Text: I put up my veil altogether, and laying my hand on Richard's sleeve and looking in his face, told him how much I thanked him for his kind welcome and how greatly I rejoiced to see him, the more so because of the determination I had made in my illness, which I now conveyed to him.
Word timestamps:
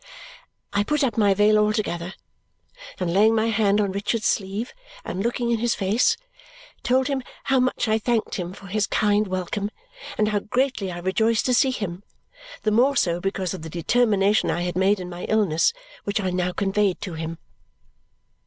I 0.73 0.81
put 0.83 1.03
up 1.03 1.15
my 1.15 1.35
veil 1.35 1.59
altogether, 1.59 2.15
and 2.99 3.13
laying 3.13 3.35
my 3.35 3.49
hand 3.49 3.79
on 3.79 3.91
Richard's 3.91 4.25
sleeve 4.25 4.73
and 5.05 5.21
looking 5.21 5.51
in 5.51 5.59
his 5.59 5.75
face, 5.75 6.17
told 6.81 7.07
him 7.07 7.21
how 7.43 7.59
much 7.59 7.87
I 7.87 7.99
thanked 7.99 8.33
him 8.33 8.51
for 8.51 8.65
his 8.65 8.87
kind 8.87 9.27
welcome 9.27 9.69
and 10.17 10.29
how 10.29 10.39
greatly 10.39 10.91
I 10.91 10.97
rejoiced 10.97 11.45
to 11.45 11.53
see 11.53 11.69
him, 11.69 12.01
the 12.63 12.71
more 12.71 12.95
so 12.95 13.19
because 13.19 13.53
of 13.53 13.61
the 13.61 13.69
determination 13.69 14.49
I 14.49 14.61
had 14.61 14.75
made 14.75 14.99
in 14.99 15.07
my 15.07 15.25
illness, 15.25 15.71
which 16.03 16.19
I 16.19 16.31
now 16.31 16.51
conveyed 16.51 16.99
to 17.01 17.13
him. 17.13 17.37